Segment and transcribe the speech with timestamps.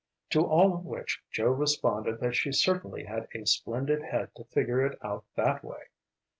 [0.31, 4.83] To all of which Joe responded that she certainly had a splendid head to figure
[4.83, 5.89] it out that way.